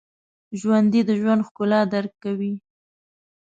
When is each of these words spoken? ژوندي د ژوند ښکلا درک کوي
ژوندي 0.59 1.01
د 1.05 1.11
ژوند 1.19 1.45
ښکلا 1.47 1.81
درک 1.93 2.13
کوي 2.23 2.53